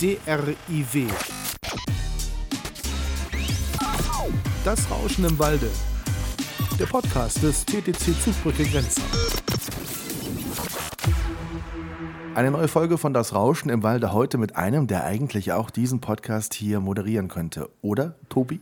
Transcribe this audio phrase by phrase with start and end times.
[0.00, 1.08] DRIW.
[4.64, 5.68] Das Rauschen im Walde.
[6.78, 9.02] Der Podcast des TTC Zugbrücke Grenzen.
[12.36, 16.00] Eine neue Folge von Das Rauschen im Walde heute mit einem, der eigentlich auch diesen
[16.00, 17.68] Podcast hier moderieren könnte.
[17.82, 18.60] Oder, Tobi?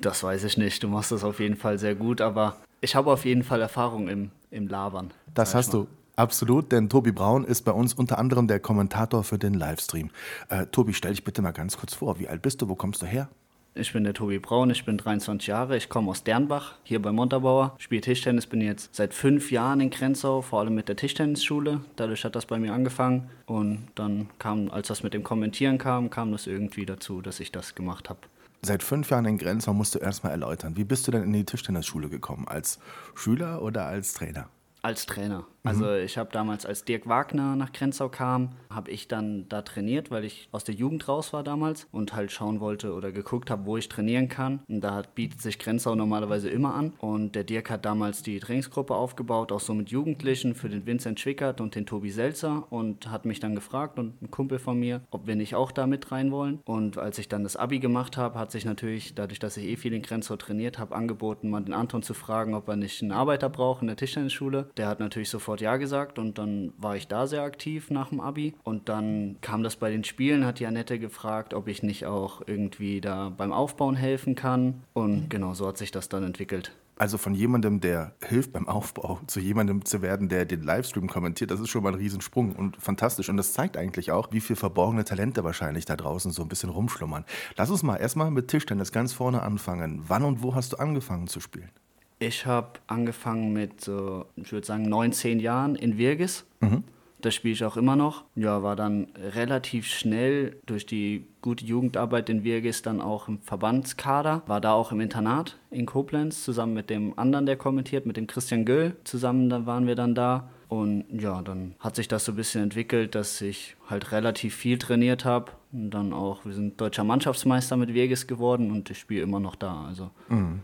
[0.00, 0.82] Das weiß ich nicht.
[0.82, 4.08] Du machst das auf jeden Fall sehr gut, aber ich habe auf jeden Fall Erfahrung
[4.08, 5.10] im, im Labern.
[5.34, 5.88] Das hast du.
[6.18, 10.10] Absolut, denn Tobi Braun ist bei uns unter anderem der Kommentator für den Livestream.
[10.48, 12.18] Äh, Tobi, stell dich bitte mal ganz kurz vor.
[12.18, 12.68] Wie alt bist du?
[12.68, 13.28] Wo kommst du her?
[13.76, 17.12] Ich bin der Tobi Braun, ich bin 23 Jahre, ich komme aus Dernbach, hier bei
[17.12, 21.82] Montabaur, spiele Tischtennis, bin jetzt seit fünf Jahren in Grenzau, vor allem mit der Tischtennisschule.
[21.94, 26.10] Dadurch hat das bei mir angefangen und dann kam, als das mit dem Kommentieren kam,
[26.10, 28.18] kam das irgendwie dazu, dass ich das gemacht habe.
[28.62, 30.76] Seit fünf Jahren in Grenzau musst du erstmal erläutern.
[30.76, 32.48] Wie bist du denn in die Tischtennisschule gekommen?
[32.48, 32.80] Als
[33.14, 34.48] Schüler oder als Trainer?
[34.82, 35.44] Als Trainer.
[35.64, 36.04] Also mhm.
[36.04, 40.24] ich habe damals, als Dirk Wagner nach Grenzau kam, habe ich dann da trainiert, weil
[40.24, 43.76] ich aus der Jugend raus war damals und halt schauen wollte oder geguckt habe, wo
[43.76, 44.60] ich trainieren kann.
[44.68, 46.92] Und da bietet sich Grenzau normalerweise immer an.
[46.98, 51.20] Und der Dirk hat damals die Trainingsgruppe aufgebaut, auch so mit Jugendlichen für den Vincent
[51.20, 55.02] Schwickert und den Tobi Selzer und hat mich dann gefragt und ein Kumpel von mir,
[55.10, 56.60] ob wir nicht auch da mit rein wollen.
[56.64, 59.76] Und als ich dann das Abi gemacht habe, hat sich natürlich, dadurch, dass ich eh
[59.76, 63.12] viel in Grenzau trainiert habe, angeboten, mal den Anton zu fragen, ob er nicht einen
[63.12, 64.70] Arbeiter braucht in der Tischtennisschule.
[64.76, 68.10] Der hat natürlich sofort sofort Ja gesagt und dann war ich da sehr aktiv nach
[68.10, 68.52] dem Abi.
[68.64, 72.42] Und dann kam das bei den Spielen, hat die Annette gefragt, ob ich nicht auch
[72.46, 74.82] irgendwie da beim Aufbauen helfen kann.
[74.92, 76.72] Und genau so hat sich das dann entwickelt.
[76.98, 81.50] Also von jemandem, der hilft beim Aufbau, zu jemandem zu werden, der den Livestream kommentiert,
[81.50, 83.30] das ist schon mal ein Riesensprung und fantastisch.
[83.30, 86.68] Und das zeigt eigentlich auch, wie viele verborgene Talente wahrscheinlich da draußen so ein bisschen
[86.68, 87.24] rumschlummern.
[87.56, 90.04] Lass uns mal erstmal mit Tischtennis ganz vorne anfangen.
[90.08, 91.70] Wann und wo hast du angefangen zu spielen?
[92.18, 96.44] Ich habe angefangen mit, so, ich würde sagen, 19 Jahren in Virgis.
[96.60, 96.84] Mhm.
[97.20, 98.24] Das spiele ich auch immer noch.
[98.36, 104.42] Ja, war dann relativ schnell durch die gute Jugendarbeit in Virgis dann auch im Verbandskader.
[104.46, 108.28] War da auch im Internat in Koblenz zusammen mit dem anderen, der kommentiert, mit dem
[108.28, 108.96] Christian Göll.
[109.02, 110.48] Zusammen da waren wir dann da.
[110.68, 114.78] Und ja, dann hat sich das so ein bisschen entwickelt, dass ich halt relativ viel
[114.78, 115.52] trainiert habe.
[115.72, 119.56] Und dann auch, wir sind deutscher Mannschaftsmeister mit Virgis geworden und ich spiele immer noch
[119.56, 119.86] da.
[119.86, 120.10] Also.
[120.28, 120.60] Mhm.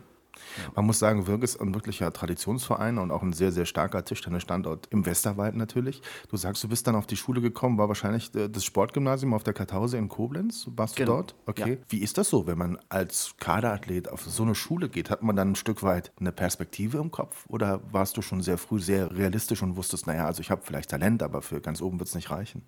[0.74, 4.88] Man muss sagen, Wirk ist ein wirklicher Traditionsverein und auch ein sehr, sehr starker Tischtennisstandort
[4.90, 6.02] im Westerwald natürlich.
[6.28, 9.44] Du sagst, du bist dann auf die Schule gekommen, war wahrscheinlich äh, das Sportgymnasium auf
[9.44, 10.68] der Kartause in Koblenz.
[10.76, 11.12] Warst genau.
[11.12, 11.34] du dort?
[11.46, 11.72] Okay.
[11.72, 11.78] Ja.
[11.88, 15.10] Wie ist das so, wenn man als Kaderathlet auf so eine Schule geht?
[15.10, 18.58] Hat man dann ein Stück weit eine Perspektive im Kopf oder warst du schon sehr
[18.58, 21.98] früh sehr realistisch und wusstest, naja, also ich habe vielleicht Talent, aber für ganz oben
[21.98, 22.62] wird es nicht reichen?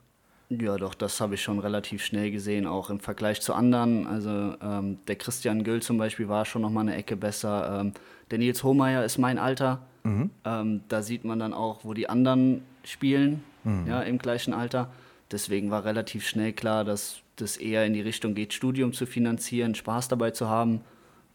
[0.49, 4.07] Ja, doch, das habe ich schon relativ schnell gesehen, auch im Vergleich zu anderen.
[4.07, 7.81] Also ähm, der Christian Güll zum Beispiel war schon noch mal eine Ecke besser.
[7.81, 7.93] Ähm,
[8.31, 9.83] der Nils Hohmeier ist mein Alter.
[10.05, 10.31] Mhm.
[10.45, 13.87] Ähm, da sieht man dann auch, wo die anderen spielen, mhm.
[13.89, 14.93] ja, im gleichen Alter.
[15.33, 19.75] Deswegen war relativ schnell klar, dass das eher in die Richtung geht, Studium zu finanzieren,
[19.75, 20.81] Spaß dabei zu haben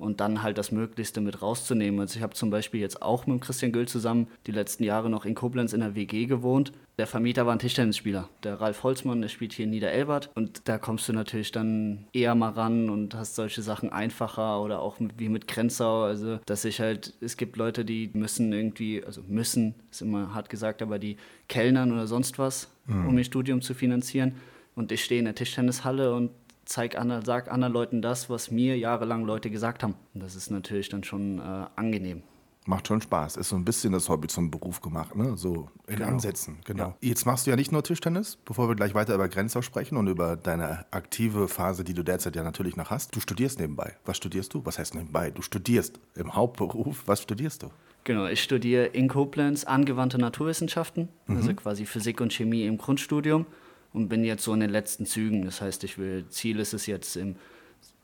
[0.01, 1.99] und dann halt das Möglichste mit rauszunehmen.
[1.99, 5.25] Also ich habe zum Beispiel jetzt auch mit Christian Göll zusammen die letzten Jahre noch
[5.25, 6.71] in Koblenz in der WG gewohnt.
[6.97, 10.77] Der Vermieter war ein Tischtennisspieler, der Ralf Holzmann, der spielt hier in Niederelbert und da
[10.77, 15.29] kommst du natürlich dann eher mal ran und hast solche Sachen einfacher oder auch wie
[15.29, 20.01] mit Grenzau, also dass ich halt, es gibt Leute, die müssen irgendwie, also müssen, ist
[20.01, 21.17] immer hart gesagt, aber die
[21.47, 23.07] Kellnern oder sonst was, mhm.
[23.07, 24.35] um ihr Studium zu finanzieren
[24.75, 26.31] und ich stehe in der Tischtennishalle und
[26.71, 29.95] zeig anderen, sag anderen Leuten das, was mir jahrelang Leute gesagt haben.
[30.13, 32.23] Und das ist natürlich dann schon äh, angenehm.
[32.67, 33.37] Macht schon Spaß.
[33.37, 35.35] Ist so ein bisschen das Hobby zum Beruf gemacht, ne?
[35.35, 36.09] So in genau.
[36.09, 36.89] Ansätzen, genau.
[36.89, 36.95] Ja.
[37.01, 40.07] Jetzt machst du ja nicht nur Tischtennis, bevor wir gleich weiter über Grenzau sprechen und
[40.07, 43.15] über deine aktive Phase, die du derzeit ja natürlich noch hast.
[43.15, 43.95] Du studierst nebenbei.
[44.05, 44.63] Was studierst du?
[44.63, 45.31] Was heißt nebenbei?
[45.31, 47.01] Du studierst im Hauptberuf.
[47.07, 47.71] Was studierst du?
[48.03, 51.37] Genau, ich studiere in Koblenz angewandte Naturwissenschaften, mhm.
[51.37, 53.47] also quasi Physik und Chemie im Grundstudium
[53.93, 55.45] und bin jetzt so in den letzten Zügen.
[55.45, 57.35] Das heißt, ich will, Ziel ist es jetzt im,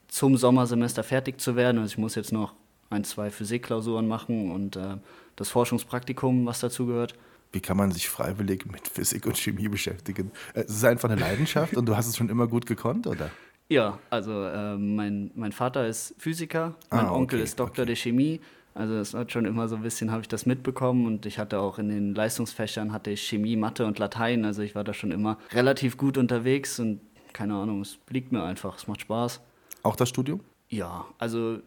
[0.08, 1.80] zum Sommersemester fertig zu werden.
[1.80, 2.54] Also ich muss jetzt noch
[2.90, 4.98] ein, zwei Physikklausuren machen und äh,
[5.36, 7.16] das Forschungspraktikum, was dazu gehört.
[7.52, 10.32] Wie kann man sich freiwillig mit Physik und Chemie beschäftigen?
[10.54, 13.30] Äh, es ist einfach eine Leidenschaft und du hast es schon immer gut gekonnt, oder?
[13.70, 17.88] Ja, also äh, mein, mein Vater ist Physiker, mein ah, okay, Onkel ist Doktor okay.
[17.88, 18.40] der Chemie
[18.78, 21.60] also es hat schon immer so ein bisschen, habe ich das mitbekommen und ich hatte
[21.60, 24.46] auch in den Leistungsfächern, hatte ich Chemie, Mathe und Latein.
[24.46, 27.02] Also ich war da schon immer relativ gut unterwegs und
[27.34, 29.42] keine Ahnung, es liegt mir einfach, es macht Spaß.
[29.84, 30.42] Auch das Studium?
[30.70, 31.60] Ja, also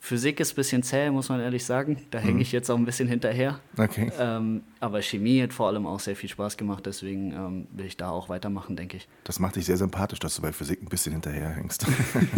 [0.00, 1.98] Physik ist ein bisschen zäh, muss man ehrlich sagen.
[2.10, 2.40] Da hänge mhm.
[2.40, 3.58] ich jetzt auch ein bisschen hinterher.
[3.76, 4.10] Okay.
[4.18, 7.96] Ähm, aber Chemie hat vor allem auch sehr viel Spaß gemacht, deswegen ähm, will ich
[7.96, 9.08] da auch weitermachen, denke ich.
[9.24, 11.86] Das macht dich sehr sympathisch, dass du bei Physik ein bisschen hinterherhängst.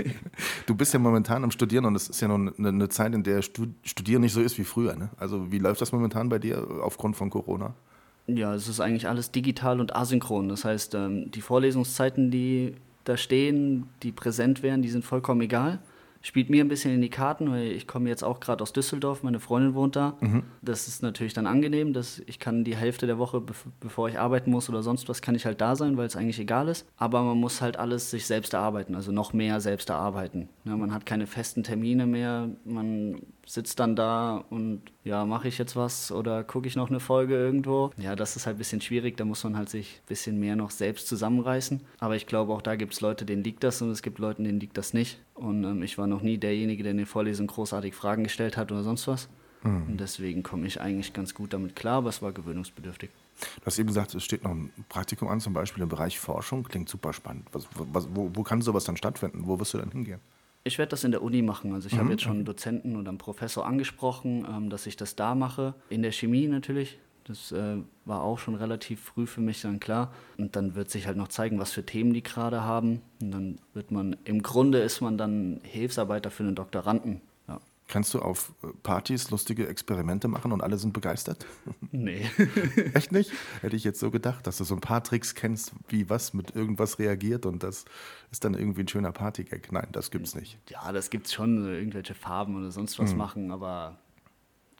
[0.66, 3.22] du bist ja momentan am Studieren und es ist ja noch eine, eine Zeit, in
[3.22, 4.96] der Studieren nicht so ist wie früher.
[4.96, 5.10] Ne?
[5.18, 7.74] Also wie läuft das momentan bei dir aufgrund von Corona?
[8.26, 10.48] Ja, es ist eigentlich alles digital und asynchron.
[10.48, 12.74] Das heißt, ähm, die Vorlesungszeiten, die
[13.04, 15.80] da stehen, die präsent wären, die sind vollkommen egal
[16.22, 19.22] spielt mir ein bisschen in die Karten, weil ich komme jetzt auch gerade aus Düsseldorf,
[19.22, 20.16] meine Freundin wohnt da.
[20.20, 20.42] Mhm.
[20.62, 23.42] Das ist natürlich dann angenehm, dass ich kann die Hälfte der Woche,
[23.80, 26.38] bevor ich arbeiten muss oder sonst was, kann ich halt da sein, weil es eigentlich
[26.38, 26.86] egal ist.
[26.96, 30.48] Aber man muss halt alles sich selbst erarbeiten, also noch mehr selbst erarbeiten.
[30.64, 35.58] Ja, man hat keine festen Termine mehr, man sitzt dann da und ja, mache ich
[35.58, 37.90] jetzt was oder gucke ich noch eine Folge irgendwo?
[37.96, 40.54] Ja, das ist halt ein bisschen schwierig, da muss man halt sich ein bisschen mehr
[40.54, 41.80] noch selbst zusammenreißen.
[41.98, 44.44] Aber ich glaube, auch da gibt es Leute, denen liegt das und es gibt Leute,
[44.44, 45.20] denen liegt das nicht.
[45.34, 48.70] Und ähm, ich war noch nie derjenige, der in den Vorlesungen großartig Fragen gestellt hat
[48.70, 49.28] oder sonst was.
[49.64, 49.82] Mhm.
[49.88, 53.10] Und deswegen komme ich eigentlich ganz gut damit klar, aber es war gewöhnungsbedürftig.
[53.40, 56.62] Du hast eben gesagt, es steht noch ein Praktikum an, zum Beispiel im Bereich Forschung.
[56.62, 57.48] Klingt super spannend.
[57.50, 59.42] Was, was, wo, wo kann sowas dann stattfinden?
[59.46, 60.20] Wo wirst du dann hingehen?
[60.62, 61.72] Ich werde das in der Uni machen.
[61.72, 61.98] Also ich mhm.
[61.98, 65.74] habe jetzt schon einen Dozenten oder einen Professor angesprochen, ähm, dass ich das da mache.
[65.88, 66.98] In der Chemie natürlich.
[67.24, 70.12] Das äh, war auch schon relativ früh für mich dann klar.
[70.36, 73.00] Und dann wird sich halt noch zeigen, was für Themen die gerade haben.
[73.22, 77.20] Und dann wird man, im Grunde ist man dann Hilfsarbeiter für einen Doktoranden.
[77.90, 81.46] Kannst du auf äh, Partys lustige Experimente machen und alle sind begeistert?
[81.92, 82.30] Nee.
[82.94, 83.32] Echt nicht?
[83.62, 86.54] Hätte ich jetzt so gedacht, dass du so ein paar Tricks kennst, wie was mit
[86.54, 87.84] irgendwas reagiert und das
[88.30, 89.72] ist dann irgendwie ein schöner Partygag.
[89.72, 90.56] Nein, das gibt's nicht.
[90.68, 93.18] Ja, das gibt's schon, irgendwelche Farben oder sonst was mhm.
[93.18, 93.98] machen, aber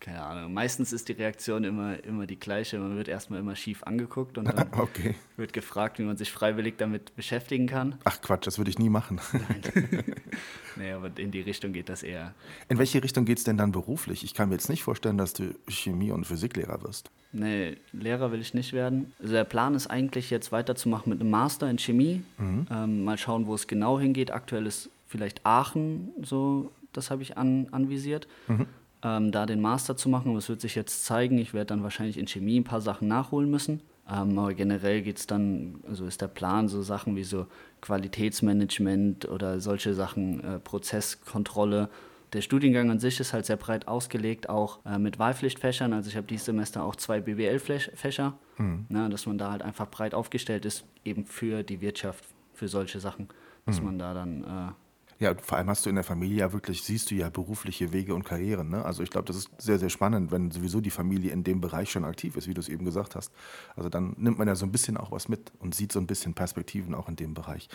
[0.00, 0.55] keine Ahnung.
[0.55, 2.79] Meistens ist die Reaktion immer, immer die gleiche.
[2.79, 5.14] Man wird erstmal immer schief angeguckt und dann okay.
[5.37, 7.97] wird gefragt, wie man sich freiwillig damit beschäftigen kann.
[8.05, 9.20] Ach Quatsch, das würde ich nie machen.
[9.32, 10.05] Nein.
[10.76, 12.35] nee, aber in die Richtung geht das eher.
[12.70, 14.25] In welche Richtung geht es denn dann beruflich?
[14.25, 17.11] Ich kann mir jetzt nicht vorstellen, dass du Chemie- und Physiklehrer wirst.
[17.32, 19.12] Nee, Lehrer will ich nicht werden.
[19.20, 22.23] Also der Plan ist eigentlich jetzt weiterzumachen mit einem Master in Chemie.
[22.38, 22.67] Mhm.
[22.70, 24.31] Ähm, mal schauen, wo es genau hingeht.
[24.31, 28.26] Aktuell ist vielleicht Aachen so, das habe ich an, anvisiert.
[28.49, 28.67] Mhm
[29.02, 30.31] ähm, da den Master zu machen.
[30.31, 31.38] Und das wird sich jetzt zeigen.
[31.38, 33.81] Ich werde dann wahrscheinlich in Chemie ein paar Sachen nachholen müssen.
[34.11, 37.47] Ähm, aber generell geht es dann, also ist der Plan so Sachen wie so
[37.81, 41.88] Qualitätsmanagement oder solche Sachen, äh, Prozesskontrolle.
[42.32, 45.93] Der Studiengang an sich ist halt sehr breit ausgelegt, auch äh, mit Wahlpflichtfächern.
[45.93, 48.87] Also ich habe dieses Semester auch zwei BWL-Fächer, mhm.
[48.88, 52.25] na, dass man da halt einfach breit aufgestellt ist, eben für die Wirtschaft,
[52.55, 53.29] für solche Sachen,
[53.67, 53.87] dass mhm.
[53.87, 54.73] man da dann äh,
[55.20, 58.14] ja, vor allem hast du in der Familie ja wirklich, siehst du ja berufliche Wege
[58.14, 58.70] und Karrieren.
[58.70, 58.82] Ne?
[58.82, 61.90] Also ich glaube, das ist sehr, sehr spannend, wenn sowieso die Familie in dem Bereich
[61.90, 63.31] schon aktiv ist, wie du es eben gesagt hast.
[63.76, 66.06] Also dann nimmt man ja so ein bisschen auch was mit und sieht so ein
[66.06, 67.69] bisschen Perspektiven auch in dem Bereich.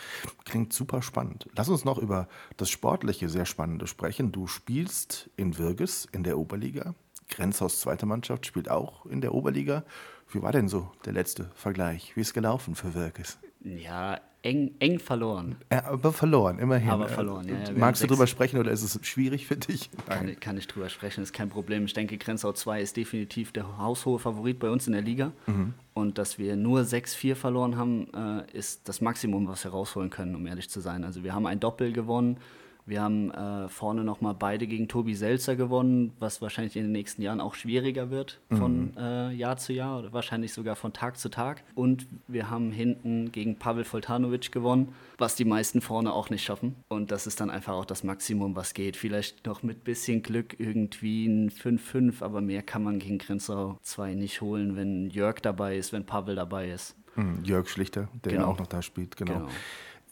[0.43, 1.47] Klingt super spannend.
[1.55, 2.27] Lass uns noch über
[2.57, 4.31] das Sportliche sehr Spannende sprechen.
[4.31, 6.95] Du spielst in Wirges in der Oberliga.
[7.29, 9.83] Grenzhaus zweite Mannschaft spielt auch in der Oberliga.
[10.31, 12.15] Wie war denn so der letzte Vergleich?
[12.15, 13.37] Wie ist gelaufen für Wirges?
[13.65, 15.55] Ja, eng, eng verloren.
[15.69, 16.89] Aber verloren, immerhin.
[16.89, 17.55] Aber verloren, ja.
[17.55, 19.89] ja Magst du drüber sprechen oder ist es schwierig für dich?
[20.07, 21.85] Kann, kann, ich drüber sprechen, ist kein Problem.
[21.85, 25.31] Ich denke, Grenzau 2 ist definitiv der haushohe Favorit bei uns in der Liga.
[25.47, 25.73] Mhm.
[25.95, 30.35] Und dass wir nur 6-4 verloren haben, äh, ist das Maximum, was wir rausholen können,
[30.35, 31.03] um ehrlich zu sein.
[31.03, 32.37] Also wir haben ein Doppel gewonnen
[32.85, 37.21] wir haben äh, vorne nochmal beide gegen Tobi Selzer gewonnen, was wahrscheinlich in den nächsten
[37.21, 38.97] Jahren auch schwieriger wird von mhm.
[38.97, 41.63] äh, Jahr zu Jahr oder wahrscheinlich sogar von Tag zu Tag.
[41.73, 46.75] Und wir haben hinten gegen Pavel Foltanovic gewonnen, was die meisten vorne auch nicht schaffen.
[46.87, 48.97] Und das ist dann einfach auch das Maximum, was geht.
[48.97, 54.13] Vielleicht noch mit bisschen Glück irgendwie ein 5-5, aber mehr kann man gegen Grenzau 2
[54.13, 56.95] nicht holen, wenn Jörg dabei ist, wenn Pavel dabei ist.
[57.15, 58.47] Mhm, Jörg Schlichter, der genau.
[58.47, 59.33] auch noch da spielt, genau.
[59.33, 59.49] genau.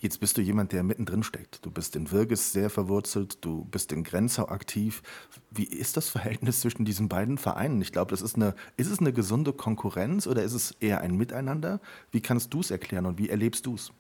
[0.03, 1.65] Jetzt bist du jemand, der mittendrin steckt.
[1.65, 5.01] Du bist in Wirges sehr verwurzelt, du bist in Grenzau aktiv.
[5.49, 7.81] Wie ist das Verhältnis zwischen diesen beiden Vereinen?
[7.81, 11.15] Ich glaube, das ist eine, ist es eine gesunde Konkurrenz oder ist es eher ein
[11.15, 11.79] Miteinander?
[12.11, 13.93] Wie kannst du es erklären und wie erlebst du es?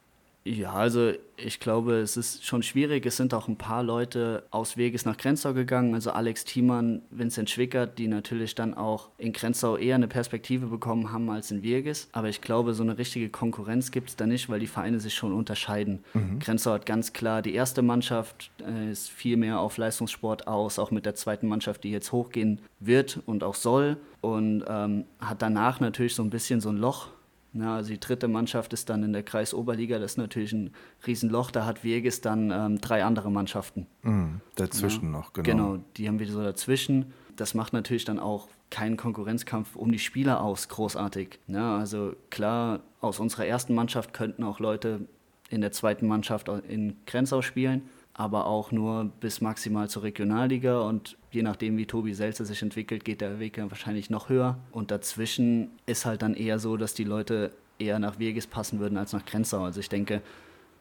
[0.45, 3.05] Ja, also ich glaube, es ist schon schwierig.
[3.05, 5.93] Es sind auch ein paar Leute aus Weges nach Grenzau gegangen.
[5.93, 11.13] Also Alex Thiemann, Vincent Schwickert, die natürlich dann auch in Grenzau eher eine Perspektive bekommen
[11.13, 12.09] haben als in Weges.
[12.11, 15.13] Aber ich glaube, so eine richtige Konkurrenz gibt es da nicht, weil die Vereine sich
[15.13, 16.03] schon unterscheiden.
[16.13, 16.39] Mhm.
[16.39, 20.91] Grenzau hat ganz klar die erste Mannschaft, äh, ist viel mehr auf Leistungssport aus, auch
[20.91, 23.95] mit der zweiten Mannschaft, die jetzt hochgehen wird und auch soll.
[24.19, 27.07] Und ähm, hat danach natürlich so ein bisschen so ein Loch
[27.53, 30.71] ja, also die dritte Mannschaft ist dann in der Kreisoberliga, das ist natürlich ein
[31.05, 33.85] Riesenloch, da hat Weges dann ähm, drei andere Mannschaften.
[34.01, 35.45] Mhm, dazwischen ja, noch, genau.
[35.49, 37.13] Genau, die haben wir so dazwischen.
[37.35, 41.39] Das macht natürlich dann auch keinen Konkurrenzkampf um die Spieler aus, großartig.
[41.47, 45.07] Ja, also klar, aus unserer ersten Mannschaft könnten auch Leute
[45.49, 47.83] in der zweiten Mannschaft in Grenzau spielen,
[48.13, 53.03] aber auch nur bis maximal zur Regionalliga und je nachdem, wie Tobi Selzer sich entwickelt,
[53.03, 54.57] geht der Weg dann wahrscheinlich noch höher.
[54.71, 58.97] Und dazwischen ist halt dann eher so, dass die Leute eher nach Weges passen würden
[58.97, 59.63] als nach Grenzau.
[59.63, 60.21] Also ich denke,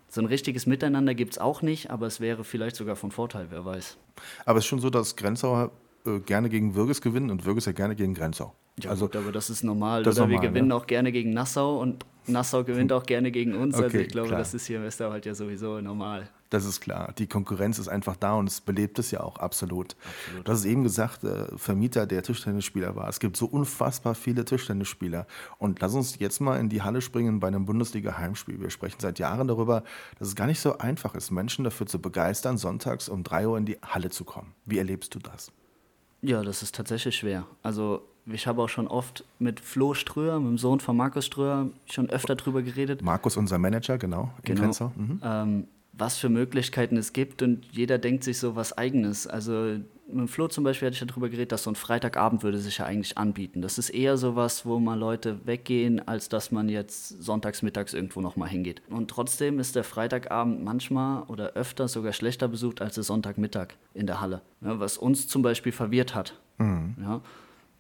[0.09, 3.47] so ein richtiges Miteinander gibt es auch nicht, aber es wäre vielleicht sogar von Vorteil,
[3.49, 3.97] wer weiß.
[4.45, 5.71] Aber es ist schon so, dass Grenzauer
[6.05, 8.55] äh, gerne gegen Würges gewinnen und Würges ja gerne gegen Grenzau.
[8.79, 10.03] Ja, also, gut, aber das ist normal.
[10.03, 10.77] Das Oder normal, wir gewinnen ja.
[10.77, 13.75] auch gerne gegen Nassau und Nassau gewinnt auch gerne gegen uns.
[13.75, 14.39] also Okay, ich glaube, klar.
[14.39, 16.29] das ist hier im Westerwald ja sowieso normal.
[16.53, 17.15] Das ist klar.
[17.17, 19.97] Die Konkurrenz ist einfach da und es belebt es ja auch absolut.
[20.45, 23.09] Du hast es eben gesagt, äh, Vermieter der Tischtennisspieler war.
[23.09, 25.27] Es gibt so unfassbar viele Tischtennisspieler.
[25.57, 28.61] Und lass uns jetzt mal in die Halle springen bei einem Bundesliga-Heimspiel.
[28.61, 29.83] Wir sprechen seit Jahren darüber,
[30.19, 33.57] dass es gar nicht so einfach ist, Menschen dafür zu begeistern, sonntags um 3 Uhr
[33.57, 34.53] in die Halle zu kommen.
[34.67, 35.53] Wie erlebst du das?
[36.21, 37.47] Ja, das ist tatsächlich schwer.
[37.63, 41.71] Also ich habe auch schon oft mit Flo Ströer, mit dem Sohn von Markus Ströer,
[41.87, 43.01] schon öfter drüber geredet.
[43.01, 44.93] Markus, unser Manager, genau, in Genau.
[44.97, 45.21] Mhm.
[45.25, 49.27] ähm, was für Möglichkeiten es gibt und jeder denkt sich so was Eigenes.
[49.27, 49.77] Also
[50.11, 52.79] mit Flo zum Beispiel hatte ich ja darüber geredet, dass so ein Freitagabend würde sich
[52.79, 53.63] ja eigentlich anbieten.
[53.63, 58.21] Das ist eher sowas, wo mal Leute weggehen, als dass man jetzt sonntags mittags irgendwo
[58.21, 58.83] nochmal hingeht.
[58.89, 64.07] Und trotzdem ist der Freitagabend manchmal oder öfter sogar schlechter besucht als der Sonntagmittag in
[64.07, 64.43] der Halle.
[64.61, 66.39] Ja, was uns zum Beispiel verwirrt hat.
[66.59, 67.21] Ja.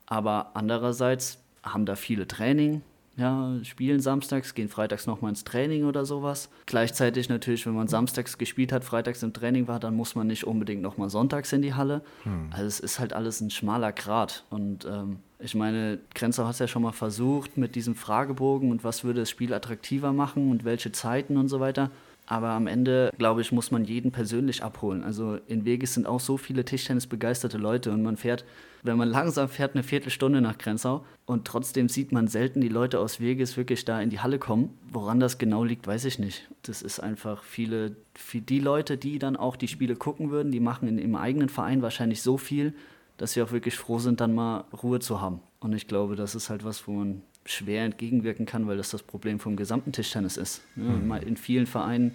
[0.07, 2.83] Aber andererseits haben da viele Training,
[3.17, 6.49] ja, spielen samstags, gehen freitags nochmal ins Training oder sowas.
[6.67, 10.45] Gleichzeitig natürlich, wenn man samstags gespielt hat, freitags im Training war, dann muss man nicht
[10.45, 12.03] unbedingt nochmal sonntags in die Halle.
[12.51, 14.45] Also es ist halt alles ein schmaler Grat.
[14.49, 18.83] Und ähm, ich meine, Grenzau hat es ja schon mal versucht mit diesem Fragebogen und
[18.83, 21.91] was würde das Spiel attraktiver machen und welche Zeiten und so weiter.
[22.27, 25.03] Aber am Ende, glaube ich, muss man jeden persönlich abholen.
[25.03, 28.45] Also in Weges sind auch so viele Tischtennis-begeisterte Leute und man fährt,
[28.83, 32.99] wenn man langsam fährt, eine Viertelstunde nach Grenzau und trotzdem sieht man selten die Leute
[32.99, 34.71] aus Weges wirklich da in die Halle kommen.
[34.91, 36.49] Woran das genau liegt, weiß ich nicht.
[36.63, 40.61] Das ist einfach viele, für die Leute, die dann auch die Spiele gucken würden, die
[40.61, 42.75] machen in, im eigenen Verein wahrscheinlich so viel,
[43.19, 45.41] dass sie auch wirklich froh sind, dann mal Ruhe zu haben.
[45.61, 49.03] Und ich glaube, das ist halt was, wo man schwer entgegenwirken kann, weil das das
[49.03, 50.63] Problem vom gesamten Tischtennis ist.
[50.77, 52.15] Ja, mal In vielen Vereinen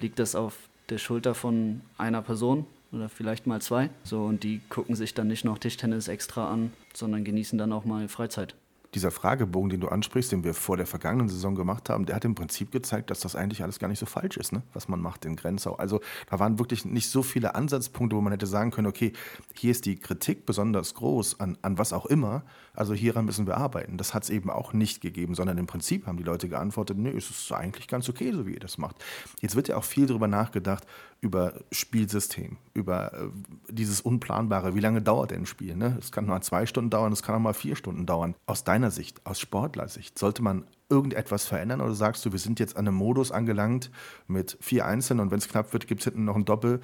[0.00, 0.56] liegt das auf
[0.90, 3.90] der Schulter von einer Person oder vielleicht mal zwei.
[4.04, 7.84] So, und die gucken sich dann nicht noch Tischtennis extra an, sondern genießen dann auch
[7.84, 8.54] mal Freizeit.
[8.94, 12.24] Dieser Fragebogen, den du ansprichst, den wir vor der vergangenen Saison gemacht haben, der hat
[12.24, 14.62] im Prinzip gezeigt, dass das eigentlich alles gar nicht so falsch ist, ne?
[14.72, 15.74] was man macht in Grenzau.
[15.74, 19.12] Also da waren wirklich nicht so viele Ansatzpunkte, wo man hätte sagen können, okay,
[19.52, 23.56] hier ist die Kritik besonders groß an, an was auch immer, also hieran müssen wir
[23.56, 23.96] arbeiten.
[23.96, 27.10] Das hat es eben auch nicht gegeben, sondern im Prinzip haben die Leute geantwortet, nee,
[27.10, 29.02] es ist eigentlich ganz okay, so wie ihr das macht.
[29.40, 30.86] Jetzt wird ja auch viel darüber nachgedacht,
[31.20, 33.28] über Spielsystem, über äh,
[33.70, 34.74] dieses Unplanbare.
[34.74, 35.74] Wie lange dauert denn ein Spiel?
[35.76, 35.96] Ne?
[35.98, 38.34] Es kann mal zwei Stunden dauern, es kann auch mal vier Stunden dauern.
[38.46, 42.76] Aus deiner Sicht, aus Sportlersicht, sollte man irgendetwas verändern oder sagst du, wir sind jetzt
[42.76, 43.90] an einem Modus angelangt
[44.26, 46.80] mit vier Einzelnen und wenn es knapp wird, gibt es hinten noch ein Doppel.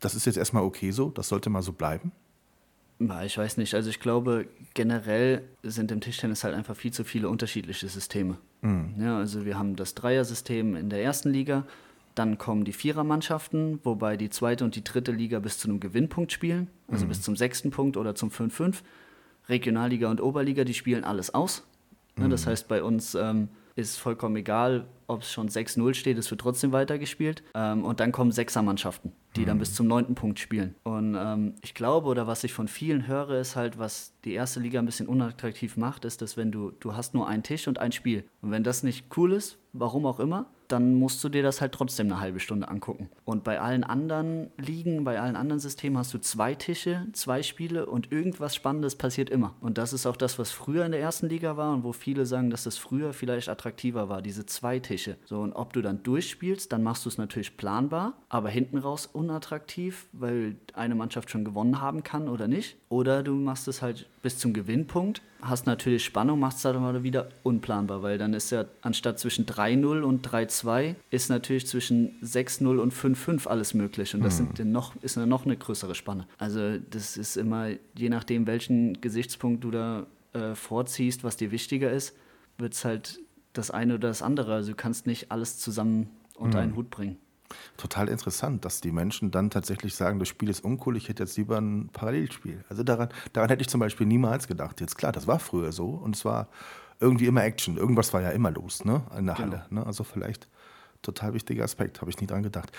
[0.00, 2.12] Das ist jetzt erstmal okay so, das sollte mal so bleiben.
[2.98, 3.74] Ja, ich weiß nicht.
[3.74, 8.38] Also ich glaube, generell sind im Tischtennis halt einfach viel zu viele unterschiedliche Systeme.
[8.98, 11.66] Ja, also wir haben das Dreier-System in der ersten Liga,
[12.16, 16.32] dann kommen die Vierermannschaften, wobei die zweite und die dritte Liga bis zu einem Gewinnpunkt
[16.32, 18.76] spielen, also bis zum sechsten Punkt oder zum 5-5.
[19.48, 21.64] Regionalliga und Oberliga, die spielen alles aus.
[22.16, 26.30] Ne, das heißt, bei uns ähm, ist vollkommen egal, ob es schon 6-0 steht, es
[26.30, 27.42] wird trotzdem weitergespielt.
[27.54, 30.74] Ähm, und dann kommen Sechsermannschaften, die dann bis zum neunten Punkt spielen.
[30.82, 34.58] Und ähm, ich glaube, oder was ich von vielen höre, ist halt, was die erste
[34.58, 37.78] Liga ein bisschen unattraktiv macht, ist, dass wenn du, du hast nur einen Tisch und
[37.78, 38.24] ein Spiel.
[38.40, 41.72] Und wenn das nicht cool ist, warum auch immer, dann musst du dir das halt
[41.72, 43.08] trotzdem eine halbe Stunde angucken.
[43.24, 47.86] Und bei allen anderen Ligen, bei allen anderen Systemen hast du zwei Tische, zwei Spiele
[47.86, 49.54] und irgendwas Spannendes passiert immer.
[49.60, 52.26] Und das ist auch das, was früher in der ersten Liga war und wo viele
[52.26, 55.16] sagen, dass das früher vielleicht attraktiver war, diese zwei Tische.
[55.24, 59.06] So, und ob du dann durchspielst, dann machst du es natürlich planbar, aber hinten raus
[59.06, 62.76] unattraktiv, weil eine Mannschaft schon gewonnen haben kann oder nicht.
[62.88, 67.02] Oder du machst es halt bis zum Gewinnpunkt, hast natürlich Spannung, machst es halt aber
[67.02, 72.78] wieder unplanbar, weil dann ist ja anstatt zwischen 3-0 und 3-2 ist natürlich zwischen 6-0
[72.78, 76.28] und 5-5 alles möglich und das sind dann noch, ist dann noch eine größere Spanne.
[76.38, 81.90] Also das ist immer, je nachdem, welchen Gesichtspunkt du da äh, vorziehst, was dir wichtiger
[81.90, 82.16] ist,
[82.56, 83.18] wird es halt
[83.52, 84.54] das eine oder das andere.
[84.54, 87.16] Also du kannst nicht alles zusammen unter einen Hut bringen.
[87.76, 91.36] Total interessant, dass die Menschen dann tatsächlich sagen, das Spiel ist uncool, ich hätte jetzt
[91.36, 92.64] lieber ein Parallelspiel.
[92.68, 94.80] Also daran, daran hätte ich zum Beispiel niemals gedacht.
[94.80, 96.48] Jetzt klar, das war früher so und es war
[97.00, 97.76] irgendwie immer Action.
[97.76, 99.02] Irgendwas war ja immer los ne?
[99.16, 99.66] in der Halle.
[99.70, 99.84] Ne?
[99.84, 100.48] Also vielleicht
[101.02, 102.72] total wichtiger Aspekt, habe ich nie dran gedacht.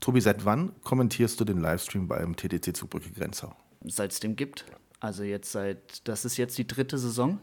[0.00, 3.54] Tobi, seit wann kommentierst du den Livestream beim TTC Zugbrücke Grenzau?
[3.84, 4.64] seit es den gibt.
[5.00, 7.38] Also jetzt seit, das ist jetzt die dritte Saison.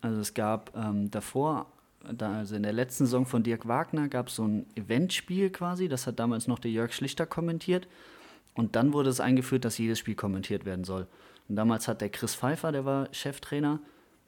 [0.00, 1.66] Also es gab ähm, davor,
[2.12, 5.88] da, also in der letzten Saison von Dirk Wagner gab es so ein Eventspiel quasi,
[5.88, 7.88] das hat damals noch der Jörg Schlichter kommentiert.
[8.54, 11.06] Und dann wurde es eingeführt, dass jedes Spiel kommentiert werden soll.
[11.48, 13.80] Und damals hat der Chris Pfeiffer, der war Cheftrainer,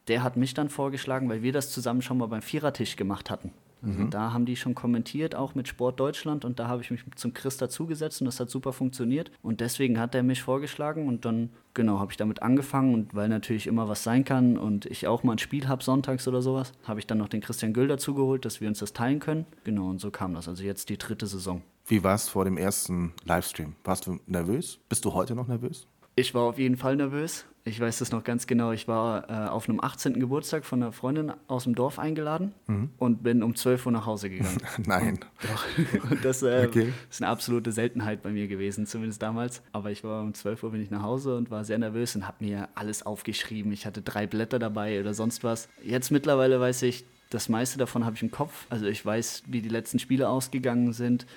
[0.07, 3.53] der hat mich dann vorgeschlagen, weil wir das zusammen schon mal beim Vierertisch gemacht hatten.
[3.81, 4.09] Also mhm.
[4.09, 6.45] da haben die schon kommentiert, auch mit Sport Deutschland.
[6.45, 9.31] Und da habe ich mich zum Chris dazugesetzt und das hat super funktioniert.
[9.41, 12.93] Und deswegen hat er mich vorgeschlagen und dann, genau, habe ich damit angefangen.
[12.93, 16.27] Und weil natürlich immer was sein kann und ich auch mal ein Spiel habe sonntags
[16.27, 19.19] oder sowas, habe ich dann noch den Christian Güll dazugeholt, dass wir uns das teilen
[19.19, 19.45] können.
[19.63, 20.47] Genau, und so kam das.
[20.47, 21.61] Also jetzt die dritte Saison.
[21.87, 23.75] Wie war es vor dem ersten Livestream?
[23.83, 24.79] Warst du nervös?
[24.89, 25.87] Bist du heute noch nervös?
[26.15, 27.45] Ich war auf jeden Fall nervös.
[27.65, 28.71] Ich weiß das noch ganz genau.
[28.71, 30.19] Ich war äh, auf einem 18.
[30.19, 32.89] Geburtstag von einer Freundin aus dem Dorf eingeladen mhm.
[32.97, 34.57] und bin um 12 Uhr nach Hause gegangen.
[34.85, 35.19] Nein.
[35.41, 36.09] Doch.
[36.09, 36.93] Und das äh, okay.
[37.09, 39.61] ist eine absolute Seltenheit bei mir gewesen, zumindest damals.
[39.71, 42.27] Aber ich war um 12 Uhr bin ich nach Hause und war sehr nervös und
[42.27, 43.71] habe mir alles aufgeschrieben.
[43.71, 45.67] Ich hatte drei Blätter dabei oder sonst was.
[45.83, 48.65] Jetzt mittlerweile weiß ich, das meiste davon habe ich im Kopf.
[48.69, 51.27] Also ich weiß, wie die letzten Spiele ausgegangen sind.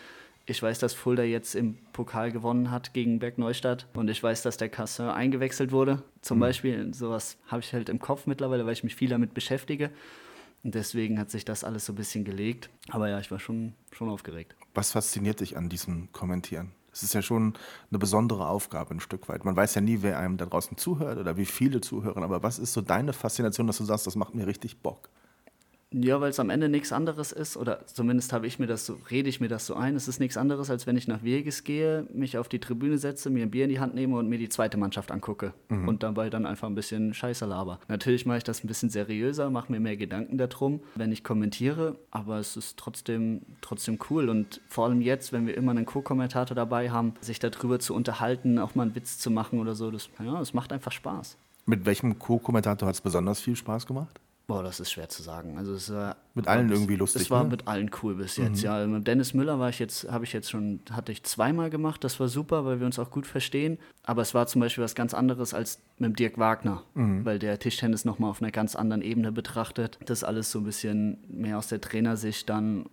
[0.45, 4.57] Ich weiß, dass Fulda jetzt im Pokal gewonnen hat gegen Bergneustadt und ich weiß, dass
[4.57, 6.03] der Cassin eingewechselt wurde.
[6.21, 6.41] Zum mhm.
[6.41, 9.91] Beispiel, sowas habe ich halt im Kopf mittlerweile, weil ich mich viel damit beschäftige.
[10.65, 12.71] Und deswegen hat sich das alles so ein bisschen gelegt.
[12.91, 14.55] Aber ja, ich war schon, schon aufgeregt.
[14.75, 16.73] Was fasziniert dich an diesem Kommentieren?
[16.93, 17.55] Es ist ja schon
[17.91, 19.45] eine besondere Aufgabe ein Stück weit.
[19.45, 22.23] Man weiß ja nie, wer einem da draußen zuhört oder wie viele zuhören.
[22.23, 25.09] Aber was ist so deine Faszination, dass du sagst, das macht mir richtig Bock?
[25.93, 28.99] Ja, weil es am Ende nichts anderes ist, oder zumindest habe ich mir das so,
[29.11, 31.65] rede ich mir das so ein, es ist nichts anderes, als wenn ich nach Vegas
[31.65, 34.39] gehe, mich auf die Tribüne setze, mir ein Bier in die Hand nehme und mir
[34.39, 35.89] die zweite Mannschaft angucke mhm.
[35.89, 37.79] und dabei dann einfach ein bisschen Scheiße laber.
[37.89, 41.97] Natürlich mache ich das ein bisschen seriöser, mache mir mehr Gedanken darum, wenn ich kommentiere,
[42.11, 46.55] aber es ist trotzdem, trotzdem cool und vor allem jetzt, wenn wir immer einen Co-Kommentator
[46.55, 50.09] dabei haben, sich darüber zu unterhalten, auch mal einen Witz zu machen oder so, das,
[50.25, 51.37] ja, das macht einfach Spaß.
[51.67, 54.21] Mit welchem Co-Kommentator hat es besonders viel Spaß gemacht?
[54.53, 55.57] Boah, das ist schwer zu sagen.
[55.57, 57.23] Also es war mit allen war, irgendwie lustig.
[57.23, 57.51] Es war ne?
[57.51, 58.59] mit allen cool bis jetzt.
[58.59, 58.65] Mhm.
[58.65, 62.05] Ja, mit Dennis Müller war ich jetzt, habe ich jetzt schon, hatte ich zweimal gemacht.
[62.05, 63.79] Das war super, weil wir uns auch gut verstehen.
[64.05, 67.25] Aber es war zum Beispiel was ganz anderes als mit Dirk Wagner, mhm.
[67.25, 69.99] weil der Tischtennis noch mal auf einer ganz anderen Ebene betrachtet.
[70.05, 72.87] Das alles so ein bisschen mehr aus der Trainersicht dann.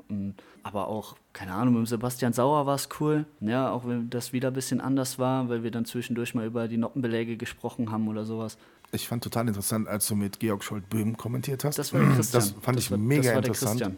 [0.63, 3.25] aber auch keine Ahnung, mit Sebastian Sauer war es cool.
[3.39, 6.67] Ja, auch wenn das wieder ein bisschen anders war, weil wir dann zwischendurch mal über
[6.67, 8.57] die Noppenbeläge gesprochen haben oder sowas.
[8.91, 11.77] Ich fand total interessant, als du mit Georg Scholt-Böhm kommentiert hast.
[11.77, 12.41] Das war Christian.
[12.41, 13.97] Das fand das ich war, mega interessant.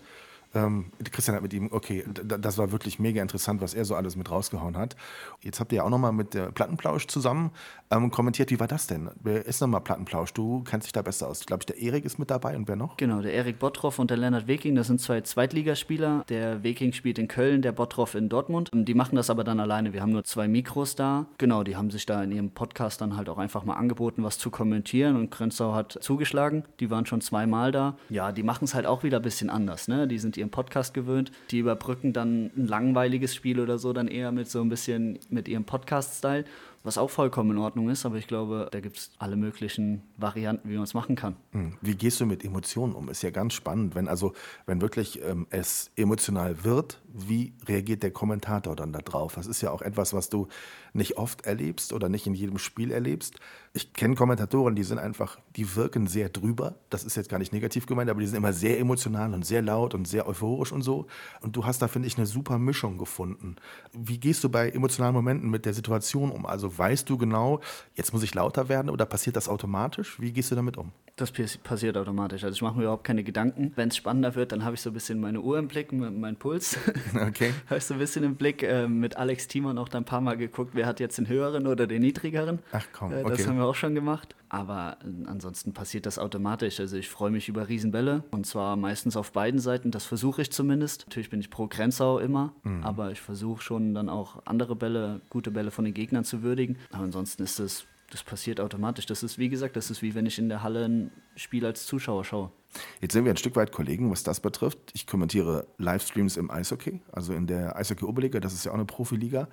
[0.51, 0.65] Christian.
[0.65, 4.15] Ähm, Christian hat mit ihm, okay, das war wirklich mega interessant, was er so alles
[4.15, 4.96] mit rausgehauen hat.
[5.41, 7.51] Jetzt habt ihr ja auch nochmal mit der Plattenplausch zusammen
[7.90, 8.51] ähm, kommentiert.
[8.51, 9.09] Wie war das denn?
[9.22, 10.33] Wer ist nochmal Plattenplausch?
[10.33, 11.46] Du kennst dich da besser aus.
[11.46, 12.98] Glaube ich, der Erik ist mit dabei und wer noch?
[12.98, 16.25] Genau, der Erik Bottroff und der Lennart Weking, das sind zwei Zweitligaspieler.
[16.29, 18.70] Der Weking spielt in Köln, der Bottroff in Dortmund.
[18.74, 19.94] Die machen das aber dann alleine.
[19.94, 21.25] Wir haben nur zwei Mikros da.
[21.37, 24.37] Genau, die haben sich da in ihrem Podcast dann halt auch einfach mal angeboten, was
[24.37, 26.64] zu kommentieren und Krenzau hat zugeschlagen.
[26.79, 27.98] Die waren schon zweimal da.
[28.09, 29.87] Ja, die machen es halt auch wieder ein bisschen anders.
[29.87, 30.07] Ne?
[30.07, 31.32] Die sind ihren Podcast gewöhnt.
[31.51, 35.48] Die überbrücken dann ein langweiliges Spiel oder so dann eher mit so ein bisschen mit
[35.48, 36.46] ihrem Podcast-Style
[36.84, 40.70] was auch vollkommen in Ordnung ist, aber ich glaube, da gibt es alle möglichen Varianten,
[40.70, 41.36] wie man es machen kann.
[41.51, 41.77] Hm.
[41.82, 43.10] Wie gehst du mit Emotionen um?
[43.10, 44.34] Ist ja ganz spannend, wenn also,
[44.66, 49.36] wenn wirklich ähm, es emotional wird, wie reagiert der Kommentator dann darauf?
[49.36, 50.48] Das ist ja auch etwas, was du
[50.94, 53.40] nicht oft erlebst oder nicht in jedem Spiel erlebst.
[53.74, 56.75] Ich kenne Kommentatoren, die sind einfach, die wirken sehr drüber.
[56.90, 59.62] Das ist jetzt gar nicht negativ gemeint, aber die sind immer sehr emotional und sehr
[59.62, 61.07] laut und sehr euphorisch und so.
[61.40, 63.55] Und du hast da, finde ich, eine super Mischung gefunden.
[63.94, 66.46] Wie gehst du bei emotionalen Momenten mit der Situation um?
[66.46, 67.62] Also weißt du genau,
[67.96, 70.20] jetzt muss ich lauter werden oder passiert das automatisch?
[70.20, 70.92] Wie gehst du damit um?
[71.16, 72.44] Das passiert automatisch.
[72.44, 73.74] Also ich mache mir überhaupt keine Gedanken.
[73.76, 76.36] Wenn es spannender wird, dann habe ich so ein bisschen meine Uhr im Blick, meinen
[76.36, 76.78] Puls.
[77.14, 77.54] Okay.
[77.68, 78.64] habe ich so ein bisschen im Blick.
[78.64, 81.68] Äh, mit Alex Thiemann auch da ein paar Mal geguckt, wer hat jetzt den höheren
[81.68, 82.60] oder den niedrigeren.
[82.72, 83.24] Ach komm, okay.
[83.30, 84.36] Das haben wir auch schon gemacht.
[84.50, 86.80] Aber äh, ansonsten passiert das automatisch.
[86.80, 89.92] Also ich freue mich über Riesenbälle und zwar meistens auf beiden Seiten.
[89.92, 91.06] Das versuche ich zumindest.
[91.08, 92.84] Natürlich bin ich pro Grenzau immer, mhm.
[92.84, 96.78] aber ich versuche schon dann auch andere Bälle, gute Bälle von den Gegnern zu würdigen.
[96.92, 99.06] Aber ansonsten ist es das passiert automatisch.
[99.06, 101.86] Das ist, wie gesagt, das ist wie wenn ich in der Halle ein Spiel als
[101.86, 102.52] Zuschauer schaue.
[103.00, 104.78] Jetzt sind wir ein Stück weit Kollegen, was das betrifft.
[104.94, 109.48] Ich kommentiere Livestreams im Eishockey, also in der Eishockey-Oberliga, das ist ja auch eine Profiliga.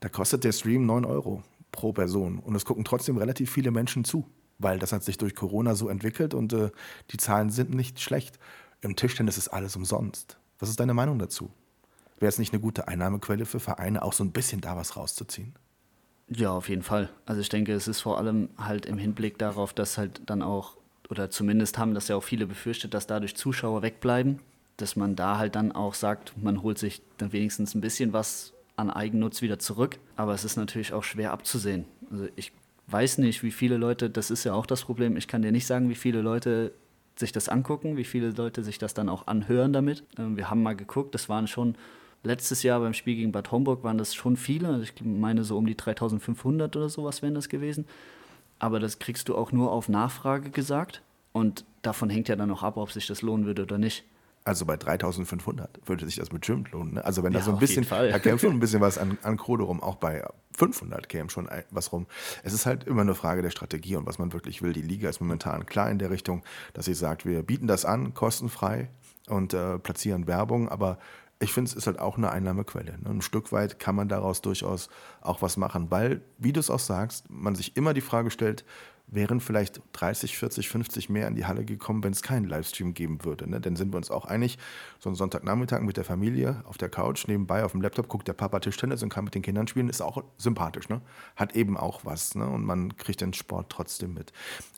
[0.00, 4.04] Da kostet der Stream 9 Euro pro Person und es gucken trotzdem relativ viele Menschen
[4.04, 6.70] zu, weil das hat sich durch Corona so entwickelt und äh,
[7.10, 8.38] die Zahlen sind nicht schlecht.
[8.80, 10.38] Im Tischtennis ist alles umsonst.
[10.58, 11.50] Was ist deine Meinung dazu?
[12.18, 15.54] Wäre es nicht eine gute Einnahmequelle für Vereine, auch so ein bisschen da was rauszuziehen?
[16.28, 17.10] Ja, auf jeden Fall.
[17.26, 20.76] Also ich denke, es ist vor allem halt im Hinblick darauf, dass halt dann auch,
[21.10, 24.40] oder zumindest haben das ja auch viele befürchtet, dass dadurch Zuschauer wegbleiben,
[24.76, 28.52] dass man da halt dann auch sagt, man holt sich dann wenigstens ein bisschen was
[28.76, 29.98] an Eigennutz wieder zurück.
[30.16, 31.84] Aber es ist natürlich auch schwer abzusehen.
[32.10, 32.52] Also ich
[32.86, 35.66] weiß nicht, wie viele Leute, das ist ja auch das Problem, ich kann dir nicht
[35.66, 36.72] sagen, wie viele Leute
[37.16, 40.02] sich das angucken, wie viele Leute sich das dann auch anhören damit.
[40.18, 41.76] Ähm, wir haben mal geguckt, das waren schon
[42.24, 44.68] Letztes Jahr beim Spiel gegen Bad Homburg waren das schon viele.
[44.68, 47.86] Also ich meine, so um die 3500 oder sowas wären das gewesen.
[48.58, 51.02] Aber das kriegst du auch nur auf Nachfrage gesagt.
[51.32, 54.04] Und davon hängt ja dann auch ab, ob sich das lohnen würde oder nicht.
[54.46, 56.94] Also bei 3500 würde sich das bestimmt lohnen.
[56.94, 57.04] Ne?
[57.04, 59.38] Also wenn da Ja, so ein bisschen, da käme schon ein bisschen was an, an
[59.38, 60.22] Kohle rum, auch bei
[60.56, 62.06] 500 käme schon was rum.
[62.42, 64.74] Es ist halt immer eine Frage der Strategie und was man wirklich will.
[64.74, 66.42] Die Liga ist momentan klar in der Richtung,
[66.74, 68.88] dass sie sagt, wir bieten das an, kostenfrei
[69.28, 70.98] und äh, platzieren Werbung, aber
[71.40, 72.98] ich finde, es ist halt auch eine Einnahmequelle.
[73.02, 73.10] Ne?
[73.10, 74.88] Ein Stück weit kann man daraus durchaus
[75.20, 78.64] auch was machen, weil, wie du es auch sagst, man sich immer die Frage stellt,
[79.06, 83.24] wären vielleicht 30, 40, 50 mehr in die Halle gekommen, wenn es keinen Livestream geben
[83.24, 83.48] würde.
[83.48, 83.60] Ne?
[83.60, 84.58] Dann sind wir uns auch einig,
[84.98, 88.32] so ein Sonntagnachmittag mit der Familie auf der Couch, nebenbei auf dem Laptop guckt der
[88.32, 90.88] Papa Tischtennis und kann mit den Kindern spielen, ist auch sympathisch.
[90.88, 91.02] Ne?
[91.36, 92.46] Hat eben auch was ne?
[92.46, 94.32] und man kriegt den Sport trotzdem mit.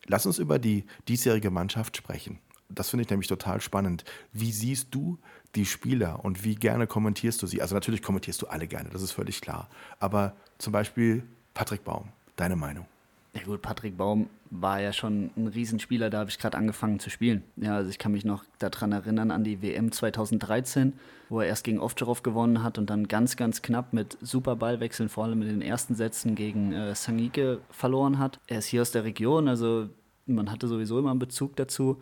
[0.06, 2.40] Lass uns über die diesjährige Mannschaft sprechen.
[2.68, 4.04] Das finde ich nämlich total spannend.
[4.32, 5.18] Wie siehst du
[5.54, 7.62] die Spieler und wie gerne kommentierst du sie?
[7.62, 9.68] Also natürlich kommentierst du alle gerne, das ist völlig klar.
[10.00, 11.22] Aber zum Beispiel
[11.54, 12.86] Patrick Baum, deine Meinung?
[13.34, 17.10] Ja gut, Patrick Baum war ja schon ein Riesenspieler, da habe ich gerade angefangen zu
[17.10, 17.42] spielen.
[17.56, 20.94] Ja, also ich kann mich noch daran erinnern an die WM 2013,
[21.28, 25.08] wo er erst gegen Ovtcharov gewonnen hat und dann ganz, ganz knapp mit super Ballwechseln,
[25.08, 28.40] vor allem in den ersten Sätzen gegen äh, Sangike verloren hat.
[28.46, 29.88] Er ist hier aus der Region, also
[30.24, 32.00] man hatte sowieso immer einen Bezug dazu.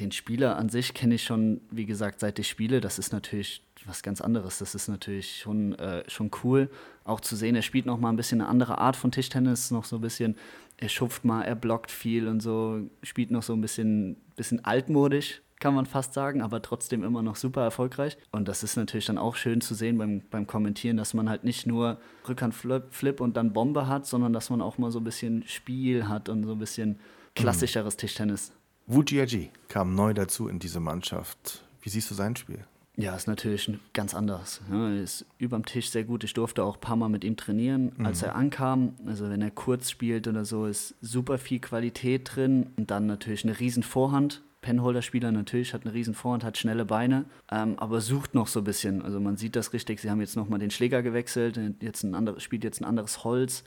[0.00, 2.80] Den Spieler an sich kenne ich schon, wie gesagt, seit ich spiele.
[2.80, 4.58] Das ist natürlich was ganz anderes.
[4.58, 6.70] Das ist natürlich schon, äh, schon cool,
[7.04, 7.54] auch zu sehen.
[7.54, 10.36] Er spielt noch mal ein bisschen eine andere Art von Tischtennis, noch so ein bisschen,
[10.76, 15.42] er schupft mal, er blockt viel und so, spielt noch so ein bisschen, bisschen altmodisch,
[15.60, 18.16] kann man fast sagen, aber trotzdem immer noch super erfolgreich.
[18.32, 21.44] Und das ist natürlich dann auch schön zu sehen beim, beim Kommentieren, dass man halt
[21.44, 25.04] nicht nur Rückhand-Flip Flip und dann Bombe hat, sondern dass man auch mal so ein
[25.04, 26.98] bisschen Spiel hat und so ein bisschen
[27.34, 28.52] klassischeres Tischtennis.
[28.86, 31.64] Wu Jiaji kam neu dazu in diese Mannschaft.
[31.80, 32.64] Wie siehst du sein Spiel?
[32.96, 34.60] Ja, ist natürlich ganz anders.
[34.70, 36.22] Er ist überm Tisch sehr gut.
[36.22, 38.94] Ich durfte auch ein paar Mal mit ihm trainieren, als er ankam.
[39.06, 42.70] Also wenn er kurz spielt oder so, ist super viel Qualität drin.
[42.76, 44.42] Und dann natürlich eine riesen Vorhand.
[44.60, 48.64] Penholder-Spieler natürlich, hat eine riesen Vorhand, hat schnelle Beine, ähm, aber sucht noch so ein
[48.64, 49.02] bisschen.
[49.02, 50.00] Also man sieht das richtig.
[50.00, 53.64] Sie haben jetzt nochmal den Schläger gewechselt, jetzt ein anderes, spielt jetzt ein anderes Holz.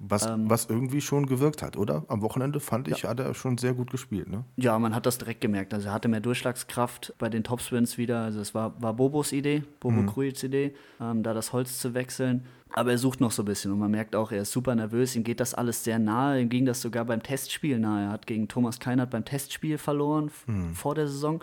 [0.00, 0.48] Was, Ähm.
[0.48, 2.04] was irgendwie schon gewirkt hat, oder?
[2.08, 4.28] Am Wochenende fand ich, hat er schon sehr gut gespielt.
[4.28, 4.44] Ne?
[4.56, 5.74] Ja, man hat das direkt gemerkt.
[5.74, 8.20] Also er hatte mehr Durchschlagskraft bei den Topspins wieder.
[8.22, 12.44] Also es war, war Bobos Idee, Bobo Krujics Idee, ähm, da das Holz zu wechseln.
[12.74, 15.16] Aber er sucht noch so ein bisschen und man merkt auch, er ist super nervös.
[15.16, 16.40] Ihm geht das alles sehr nahe.
[16.40, 18.04] Ihm ging das sogar beim Testspiel nahe.
[18.04, 21.42] Er hat gegen Thomas Keinert beim Testspiel verloren f- vor der Saison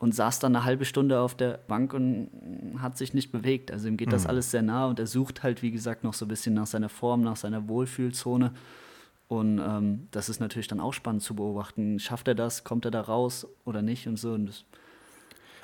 [0.00, 2.30] und saß dann eine halbe Stunde auf der Bank und
[2.78, 3.70] hat sich nicht bewegt.
[3.70, 6.24] Also ihm geht das alles sehr nah und er sucht halt, wie gesagt, noch so
[6.24, 8.54] ein bisschen nach seiner Form, nach seiner Wohlfühlzone.
[9.28, 11.98] Und ähm, das ist natürlich dann auch spannend zu beobachten.
[11.98, 12.64] Schafft er das?
[12.64, 14.08] Kommt er da raus oder nicht?
[14.08, 14.32] Und so.
[14.32, 14.64] Und das,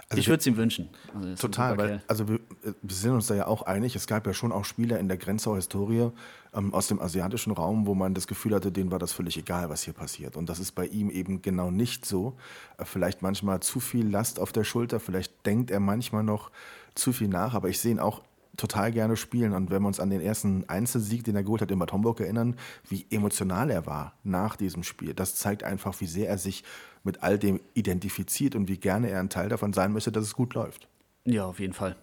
[0.08, 0.88] Also ich würde es ihm wünschen.
[1.14, 3.96] Also Total, weil, also wir, wir sind uns da ja auch einig.
[3.96, 6.10] Es gab ja schon auch Spieler in der Grenzauer Historie
[6.54, 9.68] ähm, aus dem asiatischen Raum, wo man das Gefühl hatte, denen war das völlig egal,
[9.68, 10.36] was hier passiert.
[10.36, 12.36] Und das ist bei ihm eben genau nicht so.
[12.78, 16.52] Äh, vielleicht manchmal zu viel Last auf der Schulter, vielleicht denkt er manchmal noch
[16.94, 18.22] zu viel nach, aber ich sehe ihn auch
[18.56, 19.52] total gerne spielen.
[19.52, 22.20] Und wenn wir uns an den ersten Einzelsieg, den er geholt hat in Bad Homburg
[22.20, 22.56] erinnern,
[22.88, 26.64] wie emotional er war nach diesem Spiel, das zeigt einfach, wie sehr er sich
[27.04, 30.34] mit all dem identifiziert und wie gerne er ein Teil davon sein möchte, dass es
[30.34, 30.88] gut läuft.
[31.24, 31.96] Ja, auf jeden Fall.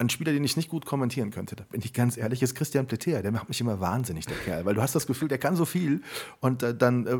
[0.00, 2.86] Ein Spieler, den ich nicht gut kommentieren könnte, da bin ich ganz ehrlich, ist Christian
[2.86, 3.20] Pletea.
[3.20, 4.64] Der macht mich immer wahnsinnig, der Kerl.
[4.64, 6.02] Weil du hast das Gefühl, der kann so viel
[6.38, 7.18] und äh, dann äh,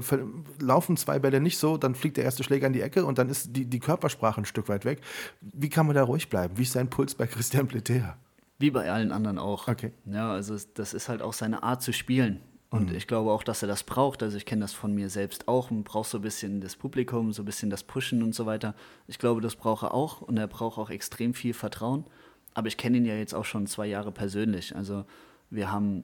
[0.61, 3.29] laufen zwei Bälle nicht so, dann fliegt der erste Schläger in die Ecke und dann
[3.29, 5.01] ist die, die Körpersprache ein Stück weit weg.
[5.41, 6.57] Wie kann man da ruhig bleiben?
[6.57, 8.17] Wie ist sein Puls bei Christian Pletea?
[8.61, 9.67] Wie bei allen anderen auch.
[9.67, 9.93] Okay.
[10.07, 12.41] Ja, also das ist halt auch seine Art zu spielen.
[12.71, 14.23] Und ich glaube auch, dass er das braucht.
[14.23, 15.71] Also ich kenne das von mir selbst auch.
[15.71, 18.75] Man braucht so ein bisschen das Publikum, so ein bisschen das Pushen und so weiter.
[19.07, 20.21] Ich glaube, das braucht er auch.
[20.21, 22.05] Und er braucht auch extrem viel Vertrauen.
[22.59, 24.75] Aber ich kenne ihn ja jetzt auch schon zwei Jahre persönlich.
[24.75, 25.05] Also
[25.49, 26.03] wir haben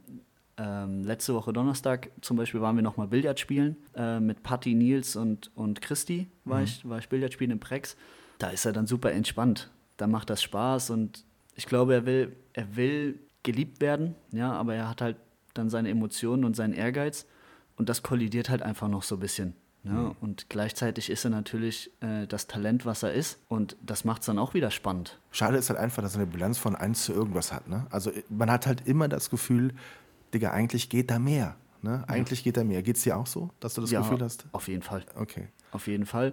[0.57, 5.17] ähm, letzte Woche Donnerstag zum Beispiel waren wir nochmal Billard spielen äh, mit Patti, Nils
[5.17, 7.97] und, und Christi war, ich, war ich Billard spielen im Prex.
[8.39, 9.73] Da ist er dann super entspannt.
[9.97, 11.25] Da macht das Spaß und
[11.57, 15.17] ich glaube, er will, er will geliebt werden, ja, aber er hat halt
[15.55, 17.27] dann seine Emotionen und seinen Ehrgeiz
[17.75, 19.57] und das kollidiert halt einfach noch so ein bisschen.
[19.85, 24.23] Ja, Und gleichzeitig ist er natürlich äh, das Talent, was er ist und das macht
[24.23, 25.19] es dann auch wieder spannend.
[25.31, 27.69] Schade ist halt einfach, dass er eine Bilanz von 1 zu irgendwas hat.
[27.69, 27.87] Ne?
[27.91, 29.75] Also man hat halt immer das Gefühl,
[30.33, 31.57] Digga, eigentlich geht da mehr.
[31.83, 32.03] Ne?
[32.09, 32.83] Eigentlich geht da mehr.
[32.83, 34.47] Geht es dir auch so, dass du das ja, Gefühl hast?
[34.53, 35.05] auf jeden Fall.
[35.17, 35.49] Okay.
[35.71, 36.33] Auf jeden Fall.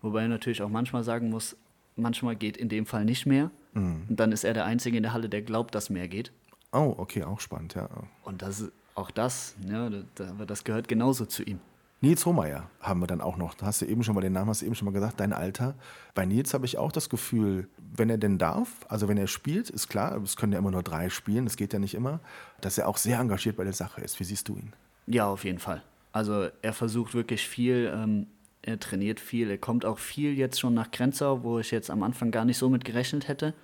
[0.00, 1.56] Wobei er natürlich auch manchmal sagen muss,
[1.96, 3.50] manchmal geht in dem Fall nicht mehr.
[3.74, 6.30] Und dann ist er der Einzige in der Halle, der glaubt, dass mehr geht.
[6.72, 7.88] Oh, okay, auch spannend, ja.
[8.22, 11.58] Und das, auch das, ja, das, das gehört genauso zu ihm.
[12.02, 13.54] Nils Hohmeier haben wir dann auch noch.
[13.62, 15.74] Hast du eben schon mal den Namen, hast du eben schon mal gesagt, dein Alter.
[16.14, 19.70] Bei Nils habe ich auch das Gefühl, wenn er denn darf, also wenn er spielt,
[19.70, 22.20] ist klar, es können ja immer nur drei spielen, das geht ja nicht immer,
[22.60, 24.20] dass er auch sehr engagiert bei der Sache ist.
[24.20, 24.72] Wie siehst du ihn?
[25.06, 25.82] Ja, auf jeden Fall.
[26.12, 27.90] Also er versucht wirklich viel.
[27.94, 28.26] Ähm,
[28.64, 29.50] Er trainiert viel.
[29.50, 32.58] Er kommt auch viel jetzt schon nach Grenzau, wo ich jetzt am Anfang gar nicht
[32.58, 33.54] so mit gerechnet hätte,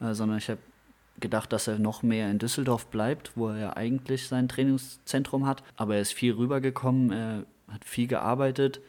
[0.00, 0.60] äh, sondern ich habe
[1.18, 5.64] gedacht, dass er noch mehr in Düsseldorf bleibt, wo er eigentlich sein Trainingszentrum hat.
[5.76, 8.80] Aber er ist viel rübergekommen, er hat viel gearbeitet.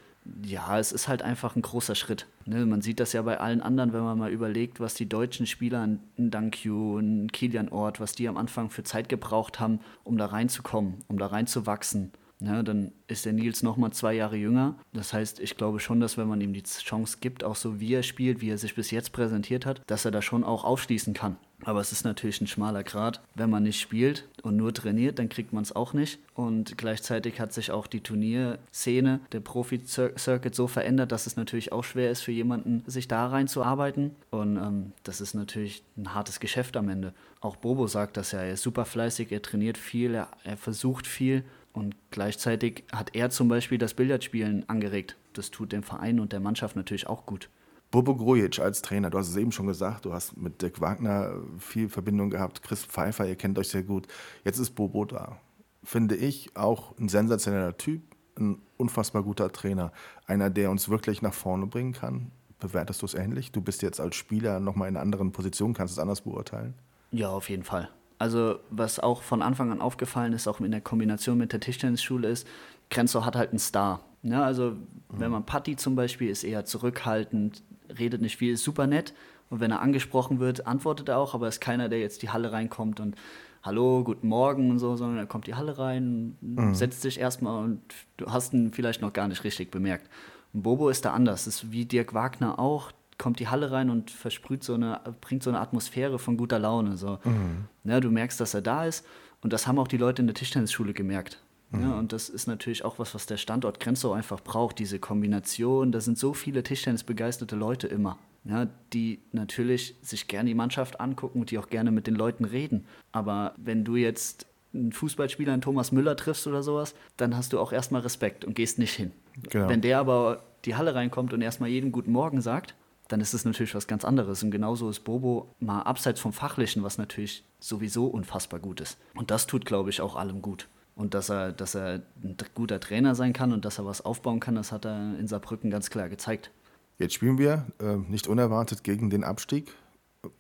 [0.43, 2.25] Ja, es ist halt einfach ein großer Schritt.
[2.45, 2.65] Ne?
[2.65, 5.81] Man sieht das ja bei allen anderen, wenn man mal überlegt, was die deutschen Spieler,
[5.81, 10.25] ein Dankyu, ein Kilian Ort, was die am Anfang für Zeit gebraucht haben, um da
[10.25, 12.11] reinzukommen, um da reinzuwachsen.
[12.41, 14.75] Ja, dann ist der Nils noch mal zwei Jahre jünger.
[14.93, 17.93] Das heißt, ich glaube schon, dass wenn man ihm die Chance gibt, auch so wie
[17.93, 21.13] er spielt, wie er sich bis jetzt präsentiert hat, dass er da schon auch aufschließen
[21.13, 21.38] kann.
[21.65, 23.21] Aber es ist natürlich ein schmaler Grad.
[23.34, 26.19] Wenn man nicht spielt und nur trainiert, dann kriegt man es auch nicht.
[26.36, 31.84] Und gleichzeitig hat sich auch die Turnierszene, der Profi-Circuit so verändert, dass es natürlich auch
[31.84, 34.12] schwer ist für jemanden, sich da reinzuarbeiten.
[34.30, 37.13] Und ähm, das ist natürlich ein hartes Geschäft am Ende.
[37.41, 41.08] Auch Bobo sagt das ja, er ist super fleißig, er trainiert viel, er, er versucht
[41.08, 45.17] viel und gleichzeitig hat er zum Beispiel das Billardspielen angeregt.
[45.34, 47.49] Das tut dem Verein und der Mannschaft natürlich auch gut.
[47.95, 51.31] Bobo Grujic als Trainer, du hast es eben schon gesagt, du hast mit Dirk Wagner
[51.60, 54.05] viel Verbindung gehabt, Chris Pfeiffer, ihr kennt euch sehr gut.
[54.43, 55.38] Jetzt ist Bobo da.
[55.81, 58.01] Finde ich auch ein sensationeller Typ,
[58.38, 59.93] ein unfassbar guter Trainer.
[60.27, 62.31] Einer, der uns wirklich nach vorne bringen kann.
[62.60, 63.53] Bewertest du es ähnlich?
[63.53, 66.73] Du bist jetzt als Spieler nochmal in einer anderen Position, kannst es anders beurteilen?
[67.12, 67.88] Ja, auf jeden Fall.
[68.19, 72.27] Also was auch von Anfang an aufgefallen ist, auch in der Kombination mit der Tischtennisschule
[72.27, 72.45] ist,
[72.89, 74.01] Grenzau hat halt einen Star.
[74.21, 74.88] Ja, also mhm.
[75.12, 77.63] wenn man Patti zum Beispiel ist eher zurückhaltend,
[77.98, 79.13] redet nicht viel, ist super nett.
[79.50, 82.52] Und wenn er angesprochen wird, antwortet er auch, aber ist keiner, der jetzt die Halle
[82.52, 83.15] reinkommt und
[83.62, 86.76] Hallo, guten Morgen und so, sondern er kommt die Halle rein, mhm.
[86.76, 87.82] setzt sich erstmal und
[88.17, 90.08] du hast ihn vielleicht noch gar nicht richtig bemerkt.
[90.54, 93.89] Und Bobo ist da anders, das ist wie Dirk Wagner auch, kommt die Halle rein
[93.89, 96.98] und versprüht so eine, bringt so eine Atmosphäre von guter Laune.
[96.98, 97.19] So.
[97.24, 97.65] Mhm.
[97.86, 99.06] Ja, du merkst, dass er da ist.
[99.41, 101.41] Und das haben auch die Leute in der Tischtennisschule gemerkt.
[101.71, 101.82] Mhm.
[101.82, 105.91] Ja, und das ist natürlich auch was, was der Standort Grenzau einfach braucht, diese Kombination.
[105.91, 111.41] Da sind so viele Tischtennisbegeisterte Leute immer, ja, die natürlich sich gerne die Mannschaft angucken
[111.41, 112.86] und die auch gerne mit den Leuten reden.
[113.12, 117.60] Aber wenn du jetzt einen Fußballspieler, einen Thomas Müller triffst oder sowas, dann hast du
[117.60, 119.12] auch erstmal Respekt und gehst nicht hin.
[119.49, 119.69] Genau.
[119.69, 122.75] Wenn der aber die Halle reinkommt und erstmal jeden guten Morgen sagt,
[123.08, 124.43] dann ist es natürlich was ganz anderes.
[124.43, 128.97] Und genauso ist Bobo mal abseits vom Fachlichen, was natürlich sowieso unfassbar gut ist.
[129.13, 130.67] Und das tut, glaube ich, auch allem gut.
[130.95, 134.39] Und dass er, dass er ein guter Trainer sein kann und dass er was aufbauen
[134.39, 136.51] kann, das hat er in Saarbrücken ganz klar gezeigt.
[136.97, 139.73] Jetzt spielen wir äh, nicht unerwartet gegen den Abstieg.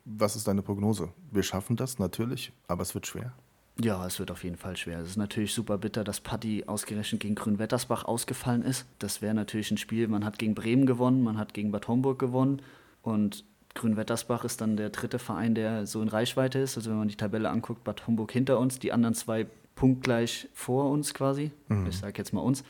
[0.05, 1.09] Was ist deine Prognose?
[1.31, 3.33] Wir schaffen das natürlich, aber es wird schwer.
[3.81, 4.99] Ja, es wird auf jeden Fall schwer.
[4.99, 8.85] Es ist natürlich super bitter, dass Patti ausgerechnet gegen Grünwettersbach ausgefallen ist.
[8.99, 12.17] Das wäre natürlich ein Spiel, man hat gegen Bremen gewonnen, man hat gegen Bad Homburg
[12.17, 12.61] gewonnen
[13.01, 16.77] und Grünwettersbach ist dann der dritte Verein, der so in Reichweite ist.
[16.77, 20.89] Also wenn man die Tabelle anguckt, Bad Homburg hinter uns, die anderen zwei punktgleich vor
[20.89, 21.51] uns quasi.
[21.67, 21.87] Mhm.
[21.87, 22.63] Ich sage jetzt mal uns.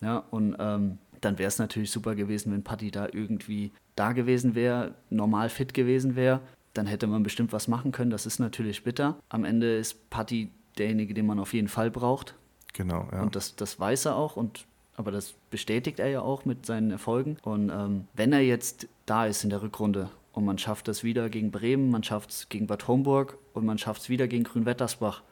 [0.00, 4.54] Ja, und ähm, dann wäre es natürlich super gewesen, wenn Patti da irgendwie da gewesen
[4.54, 6.40] wäre, normal fit gewesen wäre
[6.74, 8.10] dann hätte man bestimmt was machen können.
[8.10, 9.18] Das ist natürlich bitter.
[9.28, 12.34] Am Ende ist Patti derjenige, den man auf jeden Fall braucht.
[12.72, 13.22] Genau, ja.
[13.22, 16.90] Und das, das weiß er auch und aber das bestätigt er ja auch mit seinen
[16.90, 17.38] Erfolgen.
[17.42, 21.30] Und ähm, wenn er jetzt da ist in der Rückrunde und man schafft es wieder
[21.30, 25.22] gegen Bremen, man schafft es gegen Bad Homburg und man schafft es wieder gegen Grünwettersbach,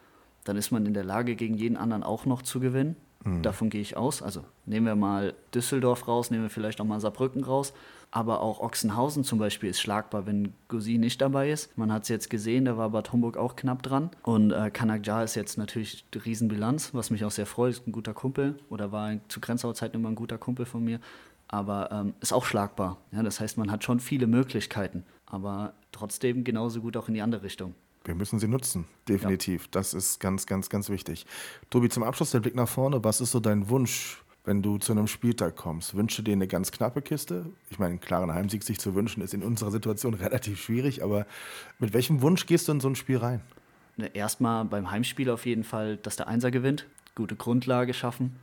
[0.45, 2.97] dann ist man in der Lage, gegen jeden anderen auch noch zu gewinnen.
[3.25, 3.43] Mhm.
[3.43, 4.23] Davon gehe ich aus.
[4.23, 7.73] Also nehmen wir mal Düsseldorf raus, nehmen wir vielleicht auch mal Saarbrücken raus.
[8.13, 11.77] Aber auch Ochsenhausen zum Beispiel ist schlagbar, wenn Gosi nicht dabei ist.
[11.79, 14.11] Man hat es jetzt gesehen, da war Bad Homburg auch knapp dran.
[14.25, 17.71] Und äh, Kanakja ist jetzt natürlich die Riesenbilanz, was mich auch sehr freut.
[17.71, 20.99] Ist ein guter Kumpel oder war zu Grenzauer Zeiten immer ein guter Kumpel von mir.
[21.47, 22.97] Aber ähm, ist auch schlagbar.
[23.13, 25.05] Ja, das heißt, man hat schon viele Möglichkeiten.
[25.27, 27.75] Aber trotzdem genauso gut auch in die andere Richtung.
[28.05, 29.65] Wir müssen sie nutzen, definitiv.
[29.65, 29.69] Ja.
[29.73, 31.27] Das ist ganz, ganz, ganz wichtig.
[31.69, 33.05] Tobi, zum Abschluss der Blick nach vorne.
[33.05, 36.73] Was ist so dein Wunsch wenn du zu einem Spieltag kommst, wünsche dir eine ganz
[36.73, 37.47] knappe Kiste.
[37.71, 41.27] Ich meine, einen klaren Heimsieg sich zu wünschen, ist in unserer Situation relativ schwierig, aber
[41.79, 43.41] mit welchem Wunsch gehst du in so ein Spiel rein?
[43.97, 48.37] Ne, erstmal beim Heimspiel auf jeden Fall, dass der Einser gewinnt, gute Grundlage schaffen.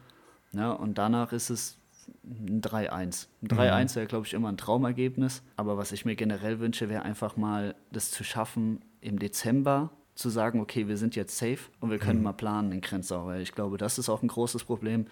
[0.54, 1.78] Ja, und danach ist es
[2.24, 3.28] ein 3-1.
[3.42, 3.96] Ein 3-1 mhm.
[3.96, 5.42] wäre, glaube ich, immer ein Traumergebnis.
[5.56, 10.30] Aber was ich mir generell wünsche, wäre einfach mal das zu schaffen, im Dezember zu
[10.30, 12.26] sagen, okay, wir sind jetzt safe und wir können mhm.
[12.26, 13.26] mal planen in Grenzau.
[13.28, 15.06] Weil ich glaube, das ist auch ein großes Problem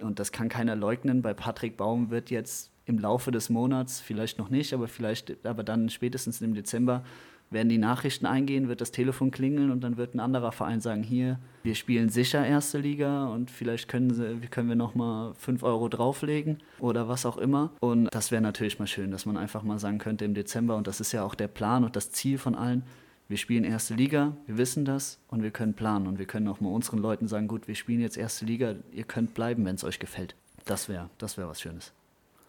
[0.00, 4.38] und das kann keiner leugnen, bei Patrick Baum wird jetzt im Laufe des Monats, vielleicht
[4.38, 7.04] noch nicht, aber vielleicht, aber dann spätestens im Dezember
[7.50, 11.02] werden die Nachrichten eingehen, wird das Telefon klingeln und dann wird ein anderer Verein sagen,
[11.02, 15.62] hier, wir spielen sicher erste Liga und vielleicht können, sie, können wir noch mal 5
[15.62, 17.70] Euro drauflegen oder was auch immer.
[17.80, 20.86] Und das wäre natürlich mal schön, dass man einfach mal sagen könnte im Dezember, und
[20.86, 22.84] das ist ja auch der Plan und das Ziel von allen,
[23.28, 26.60] wir spielen erste Liga, wir wissen das und wir können planen und wir können auch
[26.60, 29.84] mal unseren Leuten sagen, gut, wir spielen jetzt erste Liga, ihr könnt bleiben, wenn es
[29.84, 30.34] euch gefällt.
[30.64, 31.92] Das wäre das wär was Schönes.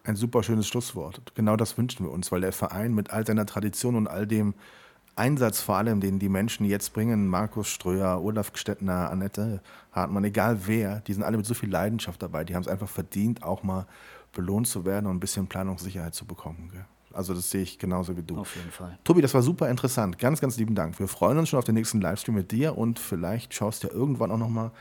[0.04, 1.22] Ein super schönes Schlusswort.
[1.34, 4.54] Genau das wünschen wir uns, weil der Verein mit all seiner Tradition und all dem
[5.16, 10.66] Einsatz vor allem, den die Menschen jetzt bringen, Markus Ströer, Olaf Gstettner, Annette Hartmann, egal
[10.66, 12.44] wer, die sind alle mit so viel Leidenschaft dabei.
[12.44, 13.86] Die haben es einfach verdient, auch mal
[14.32, 16.70] belohnt zu werden und ein bisschen Planungssicherheit zu bekommen.
[16.72, 16.84] Gell?
[17.14, 18.38] Also das sehe ich genauso wie du.
[18.38, 18.98] Auf jeden Fall.
[19.04, 20.18] Tobi, das war super interessant.
[20.18, 20.98] Ganz, ganz lieben Dank.
[20.98, 23.94] Wir freuen uns schon auf den nächsten Livestream mit dir und vielleicht schaust du ja
[23.94, 24.72] irgendwann auch noch mal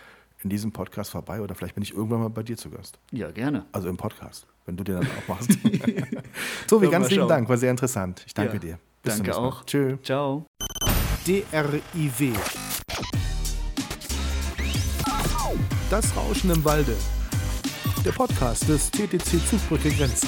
[0.44, 3.00] in diesem Podcast vorbei oder vielleicht bin ich irgendwann mal bei dir zu Gast.
[3.12, 3.66] Ja, gerne.
[3.72, 5.52] Also im Podcast, wenn du den dann auch machst.
[6.68, 8.24] Tobi, ganz lieben Dank, war sehr interessant.
[8.26, 8.80] Ich danke ja, dir.
[9.02, 9.64] Bis danke auch.
[9.66, 9.98] Tschö.
[10.04, 10.46] Ciao.
[11.26, 12.34] DRIW.
[15.90, 16.96] Das Rauschen im Walde.
[18.04, 20.28] Der Podcast des TTC Zugbrücke Grenzen.